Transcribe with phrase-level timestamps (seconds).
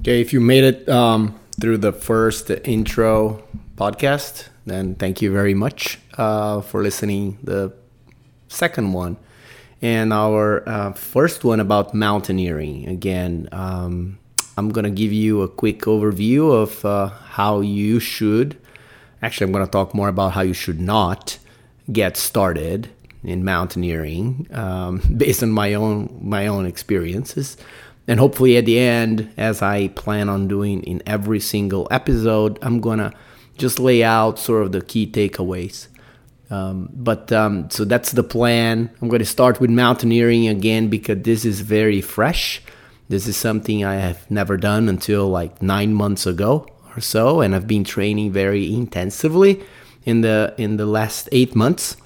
[0.00, 3.44] Okay, if you made it um, through the first intro
[3.76, 7.36] podcast, then thank you very much uh, for listening.
[7.42, 7.74] The
[8.48, 9.18] second one
[9.82, 12.88] and our uh, first one about mountaineering.
[12.88, 14.18] Again, um,
[14.56, 18.56] I'm gonna give you a quick overview of uh, how you should.
[19.20, 21.36] Actually, I'm gonna talk more about how you should not
[21.92, 22.88] get started
[23.22, 27.58] in mountaineering um, based on my own my own experiences
[28.10, 32.80] and hopefully at the end as i plan on doing in every single episode i'm
[32.80, 33.10] gonna
[33.60, 35.86] just lay out sort of the key takeaways.
[36.50, 38.90] Um, but um, so that's the plan.
[39.00, 42.60] I'm to start with mountaineering again because this is very fresh.
[43.08, 47.56] This is something i have never done until like nine months ago or so and
[47.56, 49.60] i've been training very intensively
[50.04, 51.96] in the in the last eight months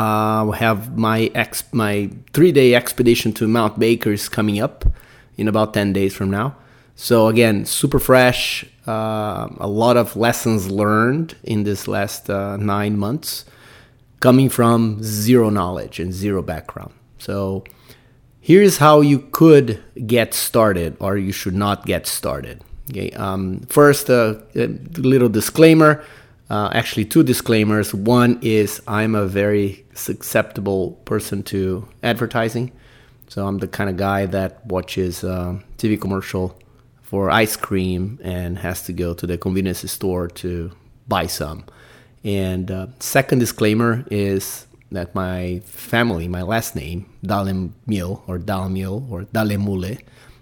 [0.00, 4.84] uh, have my ex my three day expedition to Mount Baker is coming up
[5.36, 6.56] in about ten days from now.
[6.96, 8.64] So again, super fresh.
[8.86, 13.44] Uh, a lot of lessons learned in this last uh, nine months,
[14.20, 16.92] coming from zero knowledge and zero background.
[17.18, 17.64] So
[18.40, 22.62] here's how you could get started, or you should not get started.
[22.90, 23.10] Okay.
[23.12, 26.02] Um, first, uh, a little disclaimer
[26.50, 27.94] uh, actually, two disclaimers.
[27.94, 32.72] One is I'm a very susceptible person to advertising.
[33.28, 36.58] So I'm the kind of guy that watches uh, TV commercial
[37.02, 40.72] for ice cream and has to go to the convenience store to
[41.06, 41.64] buy some.
[42.24, 49.22] And uh, second disclaimer is that my family, my last name, Dalemil or Dalmil or
[49.22, 50.00] Dalemule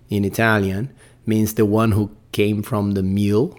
[0.08, 0.90] in Italian,
[1.26, 3.58] means the one who came from the mule.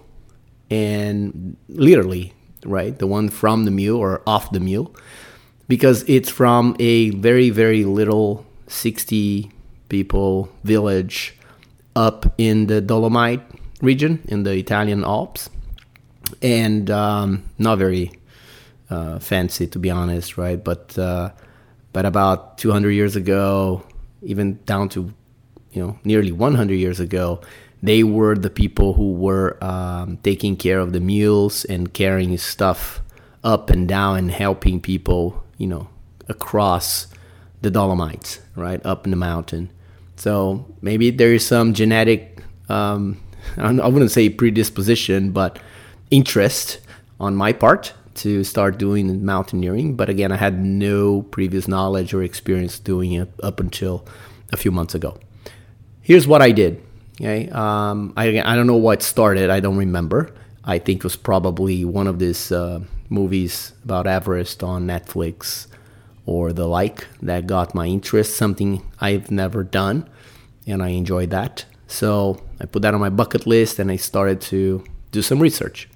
[0.68, 2.32] And literally,
[2.64, 2.98] right?
[2.98, 4.94] The one from the mule or off the mule,
[5.68, 9.50] because it's from a very, very little 60
[9.88, 11.36] people village
[11.96, 13.42] up in the Dolomite
[13.80, 15.50] region in the Italian Alps.
[16.42, 18.12] And um, not very
[18.88, 20.62] uh, fancy, to be honest, right?
[20.62, 21.30] But uh,
[21.92, 23.84] but about 200 years ago,
[24.22, 25.12] even down to
[25.72, 27.40] you know nearly 100 years ago,
[27.82, 33.00] they were the people who were um, taking care of the mules and carrying stuff
[33.42, 35.88] up and down and helping people, you know,
[36.28, 37.06] across
[37.62, 39.70] the Dolomites, right up in the mountain.
[40.16, 43.20] So maybe there is some genetic, um,
[43.56, 45.58] I wouldn't say predisposition, but
[46.10, 46.80] interest
[47.18, 49.96] on my part to start doing mountaineering.
[49.96, 54.06] But again, I had no previous knowledge or experience doing it up until
[54.52, 55.18] a few months ago.
[56.02, 56.82] Here's what I did
[57.20, 59.50] Okay, um, I I don't know what started.
[59.50, 60.32] I don't remember.
[60.64, 65.66] I think it was probably one of these uh, movies about Everest on Netflix
[66.24, 68.36] or the like that got my interest.
[68.36, 70.08] Something I've never done,
[70.66, 71.66] and I enjoyed that.
[71.88, 74.82] So I put that on my bucket list, and I started to
[75.12, 75.90] do some research.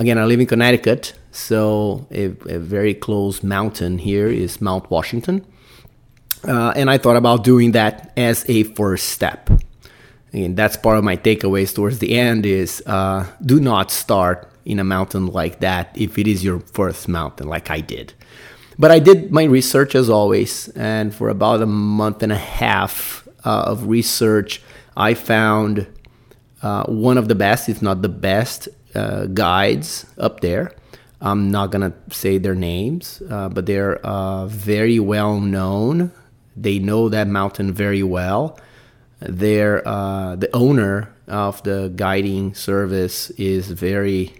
[0.00, 5.46] Again, I live in Connecticut, so a, a very close mountain here is Mount Washington.
[6.44, 9.48] Uh, and I thought about doing that as a first step
[10.32, 14.78] and that's part of my takeaways towards the end is uh, do not start in
[14.78, 18.12] a mountain like that if it is your first mountain like i did.
[18.78, 23.26] But i did my research as always and for about a month and a half
[23.44, 24.62] uh, of research
[24.96, 25.86] i found
[26.62, 30.72] uh, one of the best if not the best uh, guides up there.
[31.22, 36.12] I'm not gonna say their names uh, but they're uh, very well known.
[36.56, 38.58] They know that mountain very well
[39.20, 44.34] there uh, the owner of the guiding service is very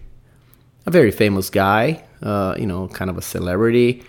[0.86, 4.02] a very famous guy uh, you know kind of a celebrity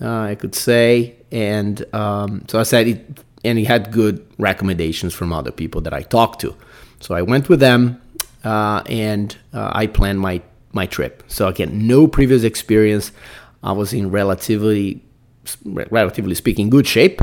[0.00, 1.14] uh, i could say.
[1.32, 5.92] And um, so i said it, and he had good recommendations from other people that
[5.92, 6.54] i talked to.
[7.00, 8.00] So i went with them
[8.44, 10.42] uh, and uh, i planned my
[10.72, 11.22] my trip.
[11.28, 13.12] So again no previous experience.
[13.62, 15.04] I was in relatively
[15.64, 17.20] relatively speaking good shape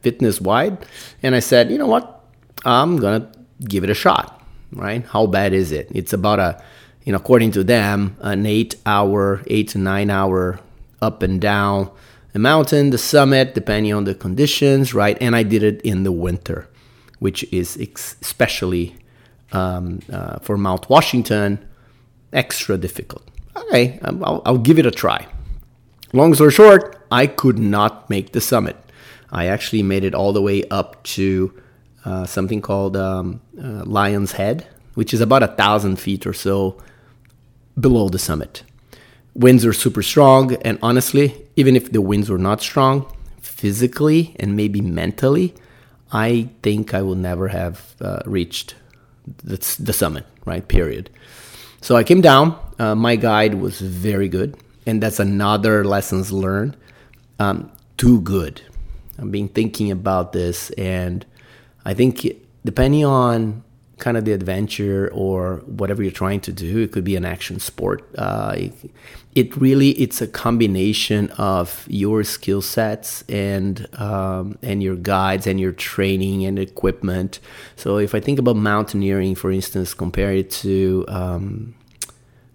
[0.00, 0.84] fitness wide.
[1.22, 2.24] And I said, you know what?
[2.64, 3.28] I'm going to
[3.68, 4.42] give it a shot,
[4.72, 5.04] right?
[5.06, 5.88] How bad is it?
[5.94, 6.62] It's about a,
[7.04, 10.60] you know, according to them, an eight hour, eight to nine hour
[11.00, 11.90] up and down
[12.32, 15.18] the mountain, the summit, depending on the conditions, right?
[15.20, 16.68] And I did it in the winter,
[17.18, 18.96] which is especially
[19.52, 21.58] um, uh, for Mount Washington
[22.32, 23.22] extra difficult.
[23.54, 25.26] Okay, I'll, I'll give it a try.
[26.12, 28.76] Long story short, I could not make the summit.
[29.32, 31.52] I actually made it all the way up to
[32.04, 36.76] uh, something called um, uh, Lion's Head, which is about a thousand feet or so
[37.80, 38.62] below the summit.
[39.34, 44.54] Winds are super strong, and honestly, even if the winds were not strong, physically and
[44.54, 45.54] maybe mentally,
[46.12, 48.74] I think I will never have uh, reached
[49.42, 50.66] the, the, summit, right?
[50.66, 51.08] Period.
[51.80, 52.58] So I came down.
[52.78, 56.76] Uh, my guide was very good, and that's another lessons learned.
[57.38, 58.60] Um, too good.
[59.22, 61.24] I've been thinking about this, and
[61.84, 62.26] I think
[62.64, 63.62] depending on
[63.98, 67.60] kind of the adventure or whatever you're trying to do, it could be an action
[67.60, 68.04] sport.
[68.18, 68.72] Uh, it,
[69.36, 75.60] it, really it's a combination of your skill sets and um, and your guides and
[75.60, 77.38] your training and equipment.
[77.76, 81.74] So if I think about mountaineering, for instance, compare it to um,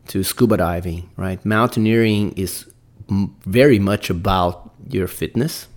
[0.09, 1.43] to scuba diving, right?
[1.45, 2.69] Mountaineering is
[3.45, 5.67] very much about your fitness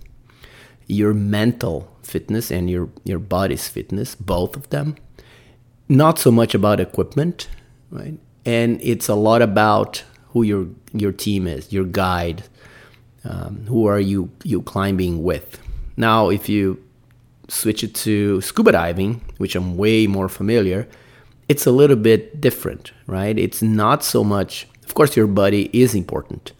[0.91, 4.95] your mental fitness and your, your body's fitness, both of them.
[5.87, 7.47] Not so much about equipment,
[7.89, 8.17] right?
[8.45, 12.43] And it's a lot about who your your team is, your guide,
[13.23, 15.59] um, who are you you climbing with.
[15.97, 16.81] Now, if you
[17.47, 20.87] switch it to scuba diving, which I'm way more familiar,
[21.49, 23.37] it's a little bit different, right?
[23.37, 24.67] It's not so much.
[24.85, 26.53] Of course, your body is important,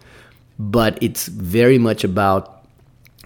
[0.60, 2.60] but it's very much about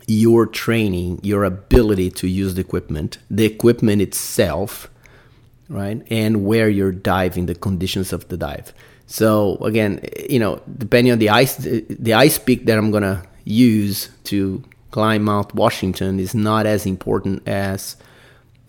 [0.08, 4.90] your training, your ability to use the equipment, the equipment itself,
[5.70, 6.06] right?
[6.12, 8.74] And where you're diving, the conditions of the dive.
[9.08, 14.10] So again, you know, depending on the ice, the ice peak that I'm gonna use
[14.26, 17.98] to climb Mount Washington is not as important as,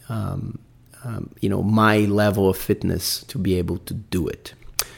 [0.09, 0.59] um,
[1.05, 4.55] um, you know, my level of fitness to be able to do it.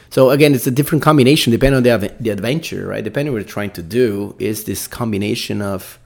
[0.09, 3.03] So again, it's a different combination depending on the, the adventure, right?
[3.03, 5.99] Depending on what you're trying to do, is this combination of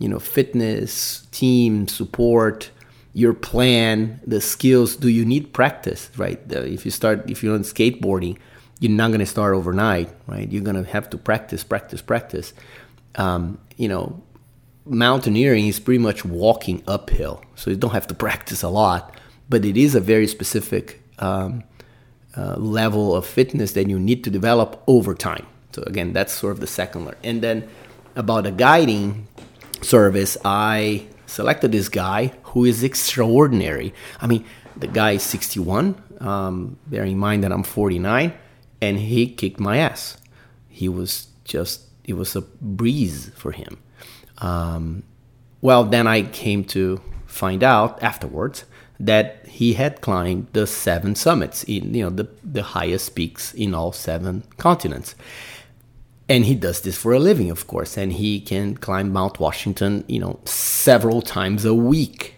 [0.00, 2.70] you know fitness team support
[3.12, 4.96] your plan the skills.
[4.96, 6.40] Do you need practice right?
[6.50, 8.36] If you start if you're on skateboarding
[8.80, 10.50] you're not going to start overnight right?
[10.50, 12.52] You're going to have to practice practice practice.
[13.14, 14.22] Um, you know
[14.86, 19.14] mountaineering is pretty much walking uphill so you don't have to practice a lot
[19.48, 21.62] but it is a very specific um,
[22.36, 25.46] uh, level of fitness that you need to develop over time.
[25.72, 27.68] So again that's sort of the second layer and then
[28.16, 29.26] about the guiding
[29.82, 33.94] service, I selected this guy who is extraordinary.
[34.20, 34.44] I mean,
[34.76, 38.32] the guy is 61, um, bearing in mind that I'm 49,
[38.80, 40.16] and he kicked my ass.
[40.68, 43.78] He was just, it was a breeze for him.
[44.38, 45.02] Um,
[45.60, 48.64] well, then I came to find out afterwards
[48.98, 53.74] that he had climbed the seven summits in you know the, the highest peaks in
[53.74, 55.14] all seven continents
[56.30, 60.04] and he does this for a living of course and he can climb mount washington
[60.06, 62.36] you know several times a week.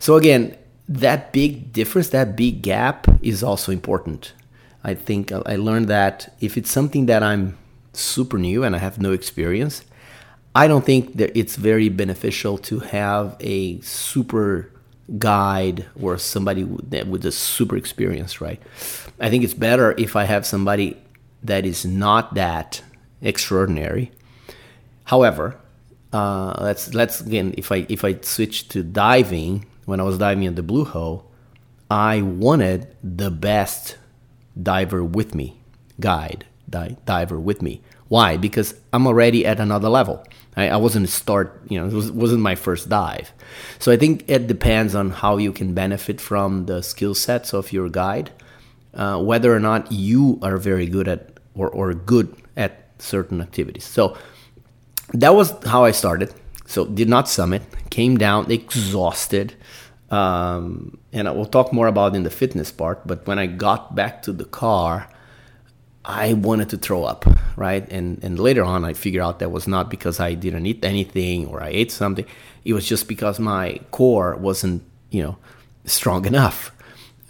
[0.00, 0.56] So again
[0.88, 4.32] that big difference that big gap is also important.
[4.82, 7.58] I think i learned that if it's something that i'm
[7.92, 9.84] super new and i have no experience
[10.54, 14.72] i don't think that it's very beneficial to have a super
[15.18, 18.62] guide or somebody with a super experience right?
[19.20, 20.96] I think it's better if i have somebody
[21.42, 22.82] that is not that
[23.22, 24.12] extraordinary.
[25.04, 25.58] However,
[26.12, 30.44] uh, let's let's again if I if I switch to diving when I was diving
[30.44, 31.30] in the blue hole,
[31.90, 33.96] I wanted the best
[34.60, 35.60] diver with me,
[35.98, 37.82] guide di- diver with me.
[38.08, 38.36] Why?
[38.36, 40.24] Because I'm already at another level.
[40.56, 43.32] I, I wasn't start, you know, it was, wasn't my first dive.
[43.78, 47.72] So I think it depends on how you can benefit from the skill sets of
[47.72, 48.30] your guide,
[48.94, 52.34] uh, whether or not you are very good at or, or good
[53.00, 53.84] certain activities.
[53.84, 54.16] So
[55.12, 56.32] that was how I started.
[56.66, 59.54] So did not summit, came down exhausted.
[60.10, 63.06] Um, and I will talk more about in the fitness part.
[63.06, 65.08] But when I got back to the car,
[66.04, 67.26] I wanted to throw up,
[67.56, 67.86] right?
[67.90, 71.46] And and later on, I figured out that was not because I didn't eat anything
[71.46, 72.24] or I ate something.
[72.64, 75.36] It was just because my core wasn't, you know,
[75.84, 76.72] strong enough.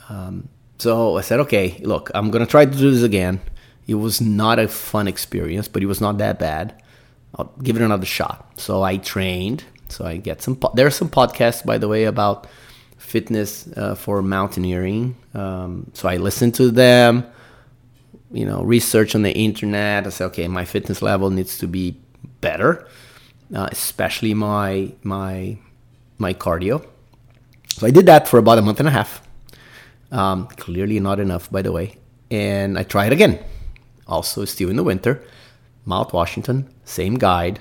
[0.08, 0.48] Um,
[0.78, 3.40] so I said, okay, look, I'm gonna try to do this again.
[3.90, 6.80] It was not a fun experience, but it was not that bad.
[7.34, 8.48] I'll give it another shot.
[8.54, 9.64] So I trained.
[9.88, 10.54] So I get some.
[10.54, 12.46] Po- there are some podcasts, by the way, about
[12.98, 15.16] fitness uh, for mountaineering.
[15.34, 17.26] Um, so I listened to them.
[18.30, 20.06] You know, research on the internet.
[20.06, 21.96] I said, okay, my fitness level needs to be
[22.40, 22.86] better,
[23.52, 25.58] uh, especially my my
[26.16, 26.86] my cardio.
[27.70, 29.20] So I did that for about a month and a half.
[30.12, 31.96] Um, clearly not enough, by the way.
[32.30, 33.40] And I tried again
[34.10, 35.22] also still in the winter.
[35.86, 37.60] Mount Washington, same guide,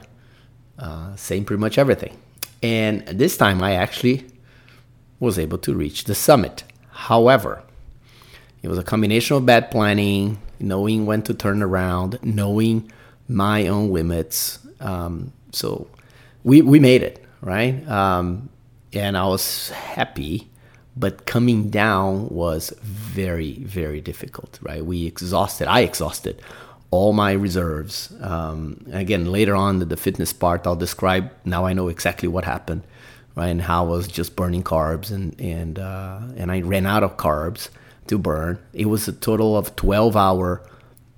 [0.77, 2.17] uh, same pretty much everything.
[2.61, 4.25] And this time I actually
[5.19, 6.63] was able to reach the summit.
[6.91, 7.63] However,
[8.61, 12.91] it was a combination of bad planning, knowing when to turn around, knowing
[13.27, 14.59] my own limits.
[14.81, 15.87] Um, so
[16.43, 17.87] we, we made it, right?
[17.87, 18.49] Um,
[18.91, 20.49] and I was happy,
[20.97, 24.85] but coming down was very, very difficult, right?
[24.85, 26.41] We exhausted, I exhausted
[26.91, 28.13] all my reserves.
[28.21, 31.31] Um, again, later on, the, the fitness part, I'll describe.
[31.45, 32.83] Now I know exactly what happened,
[33.35, 33.47] right?
[33.47, 37.17] And how I was just burning carbs, and and uh, and I ran out of
[37.17, 37.69] carbs
[38.07, 38.59] to burn.
[38.73, 40.63] It was a total of 12 hour,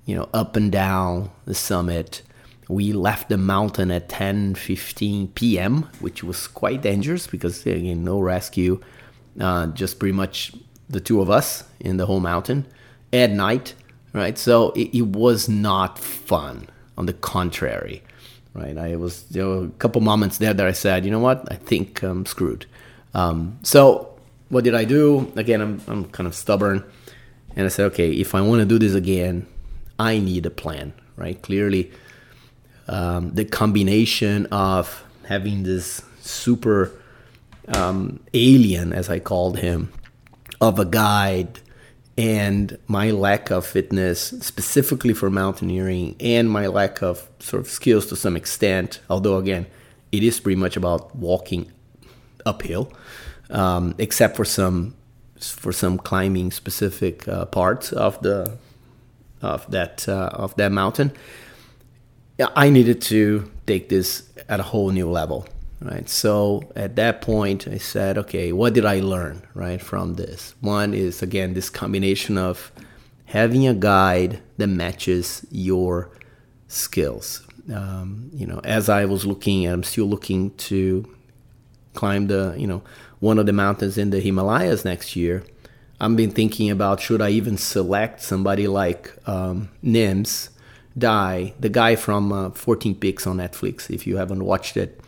[0.04, 2.22] you know, up and down the summit.
[2.68, 8.20] We left the mountain at 10 15 p.m., which was quite dangerous because again, no
[8.20, 8.80] rescue,
[9.40, 10.52] uh, just pretty much
[10.88, 12.66] the two of us in the whole mountain
[13.12, 13.74] at night
[14.12, 14.36] right?
[14.38, 16.68] So it, it was not fun.
[16.98, 18.02] On the contrary,
[18.52, 18.76] right?
[18.76, 21.50] I was you know, a couple moments there that I said, you know what?
[21.50, 22.66] I think I'm screwed.
[23.14, 24.14] Um, so
[24.50, 25.32] what did I do?
[25.34, 26.84] Again, I'm I'm kind of stubborn,
[27.56, 29.46] and I said, okay, if I want to do this again,
[29.98, 31.40] I need a plan, right?
[31.40, 31.90] Clearly,
[32.88, 36.92] um, the combination of having this super
[37.68, 39.92] um, alien, as I called him,
[40.60, 41.60] of a guide
[42.18, 48.04] and my lack of fitness specifically for mountaineering and my lack of sort of skills
[48.04, 49.66] to some extent although again
[50.12, 51.72] it is pretty much about walking
[52.44, 52.92] uphill
[53.48, 54.94] um, except for some
[55.42, 58.56] for some climbing specific uh, parts of the
[59.40, 61.12] of that uh, of that mountain.
[62.56, 65.46] I needed to take this at a whole new level
[65.84, 66.08] right?
[66.08, 70.54] So at that point, I said, okay, what did I learn, right, from this?
[70.60, 72.72] One is, again, this combination of
[73.26, 76.10] having a guide that matches your
[76.68, 77.46] skills.
[77.72, 81.08] Um, you know, as I was looking, I'm still looking to
[81.94, 82.82] climb the, you know,
[83.20, 85.44] one of the mountains in the Himalayas next year.
[86.00, 90.48] I've been thinking about should I even select somebody like um, Nims
[90.98, 93.88] die the guy from uh, 14 Peaks on Netflix.
[93.88, 95.00] If you haven't watched it,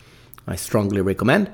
[0.46, 1.50] I strongly recommend.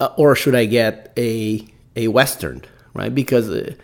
[0.00, 2.62] Uh, or should I get a a Western,
[2.94, 3.14] right?
[3.14, 3.74] Because uh,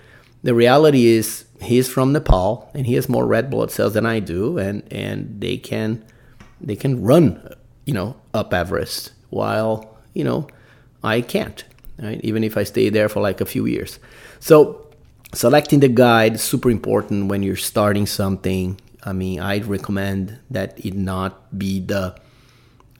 [0.42, 4.20] the reality is he's from Nepal and he has more red blood cells than I
[4.20, 6.04] do, and and they can
[6.60, 10.48] they can run, you know, up Everest while you know
[11.04, 11.64] I can't,
[11.98, 12.20] right?
[12.24, 13.98] Even if I stay there for like a few years.
[14.40, 14.86] So
[15.34, 18.80] selecting the guide super important when you're starting something.
[19.04, 22.16] I mean, I'd recommend that it not be the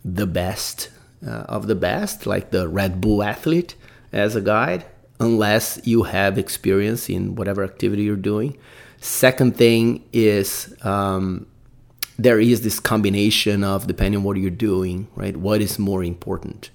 [0.05, 0.91] the best
[1.27, 3.75] of the best, like the Red Bull athlete,
[4.13, 4.85] as a guide,
[5.21, 8.57] unless you have experience in whatever activity you're doing.
[9.01, 11.47] Second thing is um,
[12.19, 15.37] there is this combination of depending on what you're doing, right?
[15.37, 16.71] What is more important?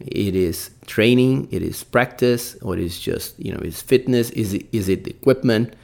[0.00, 4.30] It is training, it is practice, or it is just you know, is fitness?
[4.30, 5.74] Is it is it equipment?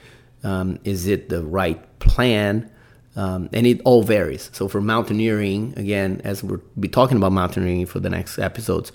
[0.43, 2.69] Um, is it the right plan?
[3.15, 4.49] Um, and it all varies.
[4.53, 8.91] So for mountaineering, again, as we'll be talking about mountaineering for the next episodes,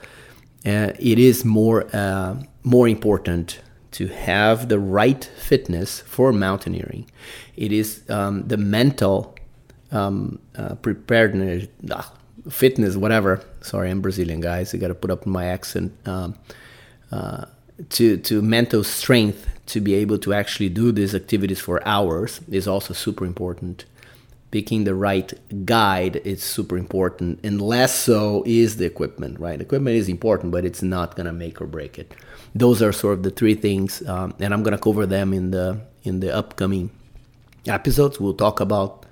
[0.66, 3.60] uh, it is more uh, more important
[3.92, 7.10] to have the right fitness for mountaineering.
[7.56, 9.34] It is um, the mental
[9.90, 12.12] um, uh, preparedness, ah,
[12.48, 13.42] fitness, whatever.
[13.62, 14.74] Sorry, I'm Brazilian, guys.
[14.74, 15.92] I got to put up my accent.
[16.06, 16.36] Um,
[17.10, 17.46] uh,
[17.88, 22.68] to to mental strength to be able to actually do these activities for hours is
[22.68, 23.86] also super important
[24.50, 25.32] picking the right
[25.64, 29.60] guide is super important and less so is the equipment right?
[29.60, 32.14] Equipment is important but it's not going to make or break it.
[32.54, 35.50] Those are sort of the three things um, and i'm going to cover them in
[35.50, 36.90] the in the upcoming
[37.66, 38.18] episodes.
[38.18, 39.06] We'll talk about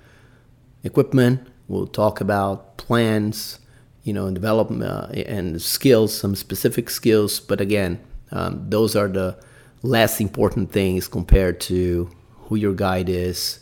[0.83, 3.59] equipment we'll talk about plans
[4.03, 7.99] you know and development uh, and skills some specific skills but again
[8.31, 9.37] um, those are the
[9.81, 12.09] less important things compared to
[12.43, 13.58] who your guide is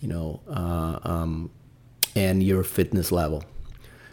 [0.00, 1.50] you know, uh, um,
[2.14, 3.44] and your fitness level.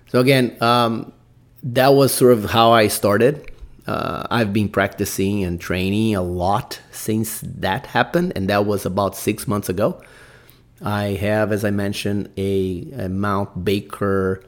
[0.08, 1.14] So again, um,
[1.64, 3.52] that was sort of how I started.
[3.88, 9.16] Uh, I've been practicing and training a lot since that happened, and that was about
[9.16, 10.02] six months ago.
[10.82, 14.44] I have, as I mentioned, a, a Mount Baker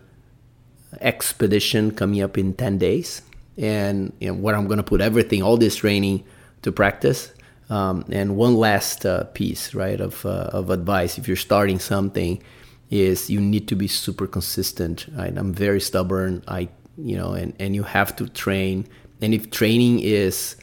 [1.02, 3.22] expedition coming up in 10 days,
[3.58, 6.24] and you know, where I'm going to put everything, all this training
[6.64, 7.32] to practice.
[7.70, 12.42] Um, and one last uh, piece, right, of, uh, of advice if you're starting something
[12.90, 15.08] is you need to be super consistent.
[15.14, 15.38] Right?
[15.38, 16.44] I'm very stubborn.
[16.48, 18.88] I, you know, and, and you have to train.
[19.22, 20.56] And if training is,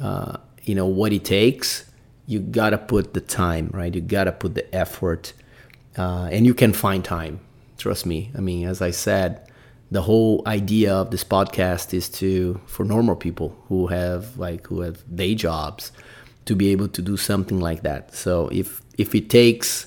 [0.00, 1.84] uh, you know, what it takes,
[2.26, 3.94] you gotta put the time, right?
[3.94, 5.32] You gotta put the effort,
[5.96, 7.40] uh, and you can find time.
[7.78, 8.30] Trust me.
[8.36, 9.50] I mean, as I said,
[9.90, 14.82] the whole idea of this podcast is to for normal people who have like who
[14.82, 15.92] have day jobs
[16.48, 18.14] to be able to do something like that.
[18.14, 19.86] So if if it takes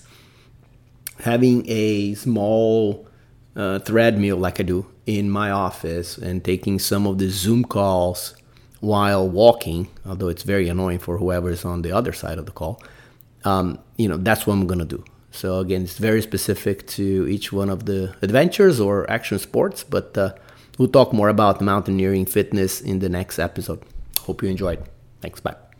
[1.19, 3.07] having a small
[3.55, 7.65] uh, thread mill like I do in my office and taking some of the Zoom
[7.65, 8.35] calls
[8.79, 12.51] while walking, although it's very annoying for whoever is on the other side of the
[12.51, 12.81] call,
[13.43, 15.03] um, you know, that's what I'm gonna do.
[15.31, 20.17] So again, it's very specific to each one of the adventures or action sports, but
[20.17, 20.33] uh,
[20.77, 23.81] we'll talk more about mountaineering fitness in the next episode.
[24.25, 24.79] Hope you enjoyed.
[25.21, 25.39] Thanks.
[25.39, 25.70] Bye.